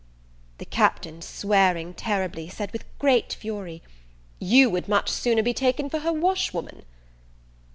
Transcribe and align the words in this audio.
The 0.57 0.65
Captain, 0.65 1.21
swearing 1.21 1.93
terribly, 1.93 2.49
said, 2.49 2.71
with 2.71 2.85
great 2.97 3.33
fury, 3.33 3.83
"You 4.39 4.67
would 4.67 4.87
much 4.89 5.09
sooner 5.11 5.43
be 5.43 5.53
taken 5.53 5.91
for 5.91 5.99
her 5.99 6.11
wash 6.11 6.53
woman." 6.53 6.85